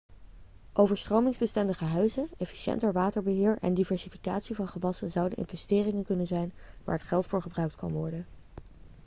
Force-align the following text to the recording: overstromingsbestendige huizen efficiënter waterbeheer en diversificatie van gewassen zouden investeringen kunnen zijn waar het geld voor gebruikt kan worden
overstromingsbestendige 0.73 1.83
huizen 1.85 2.29
efficiënter 2.37 2.91
waterbeheer 2.93 3.57
en 3.61 3.73
diversificatie 3.73 4.55
van 4.55 4.67
gewassen 4.67 5.11
zouden 5.11 5.37
investeringen 5.37 6.03
kunnen 6.03 6.27
zijn 6.27 6.53
waar 6.83 6.97
het 6.97 7.07
geld 7.07 7.25
voor 7.25 7.41
gebruikt 7.41 7.75
kan 7.75 7.91
worden 7.91 8.25